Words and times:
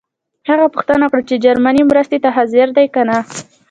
هغه 0.49 0.65
پوښتنه 0.73 1.03
وکړه 1.05 1.21
چې 1.29 1.41
جرمني 1.45 1.83
مرستې 1.89 2.17
ته 2.23 2.29
حاضر 2.35 2.67
دی 2.77 2.87
کنه. 2.95 3.17